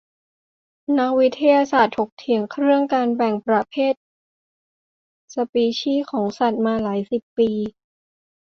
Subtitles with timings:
[0.97, 3.93] นักวิทยาศาสตร์ถกเถียงเครื่องการแบ่งประเภท
[5.33, 7.49] สปีชีส์ของสัตว์มาหลายสิบปี